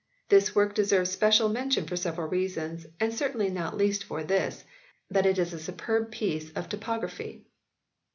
This 0.29 0.55
work 0.55 0.73
deserves 0.73 1.11
special 1.11 1.47
mention 1.47 1.85
for 1.85 1.95
several 1.95 2.27
reasons, 2.27 2.87
and 2.99 3.13
certainly 3.13 3.51
not 3.51 3.77
least 3.77 4.03
for 4.03 4.23
this, 4.23 4.65
that 5.11 5.27
it 5.27 5.37
is 5.37 5.53
a 5.53 5.59
superb 5.59 6.09
piece 6.11 6.49
of 6.53 6.69
typography. 6.69 7.45